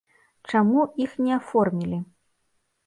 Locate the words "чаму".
0.53-0.87